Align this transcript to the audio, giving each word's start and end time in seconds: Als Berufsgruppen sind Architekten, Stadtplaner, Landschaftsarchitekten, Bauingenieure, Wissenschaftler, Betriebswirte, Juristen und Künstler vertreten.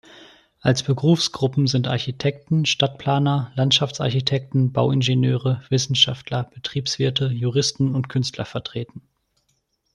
Als 0.61 0.81
Berufsgruppen 0.81 1.67
sind 1.67 1.87
Architekten, 1.87 2.65
Stadtplaner, 2.65 3.51
Landschaftsarchitekten, 3.53 4.73
Bauingenieure, 4.73 5.61
Wissenschaftler, 5.69 6.45
Betriebswirte, 6.45 7.27
Juristen 7.27 7.93
und 7.93 8.09
Künstler 8.09 8.45
vertreten. 8.45 9.03